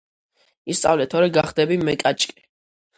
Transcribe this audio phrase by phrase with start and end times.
[0.75, 2.51] ისწავლე თორე გახდები მეკაჭკე